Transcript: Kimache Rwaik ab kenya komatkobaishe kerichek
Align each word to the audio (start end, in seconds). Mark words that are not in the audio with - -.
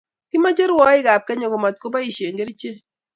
Kimache 0.29 0.65
Rwaik 0.71 1.05
ab 1.13 1.23
kenya 1.27 1.47
komatkobaishe 1.51 2.25
kerichek 2.37 2.77